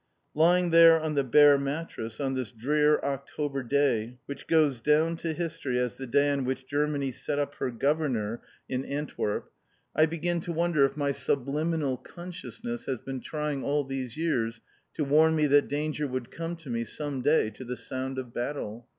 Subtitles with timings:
[0.33, 5.31] Lying there on the bare mattress, on this drear October day which goes down to
[5.31, 9.51] history as the day on which Germany set up her Governor in Antwerp,
[9.95, 14.59] I begin to wonder if my sublimable consciousness has been trying, all these years,
[14.95, 18.33] to warn me that danger would come to me some day to the sound of
[18.33, 18.87] battle.